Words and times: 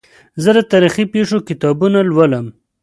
زه 0.43 0.49
د 0.57 0.59
تاریخي 0.71 1.05
پېښو 1.13 1.37
کتابونه 1.49 1.99
لولم. 2.09 2.45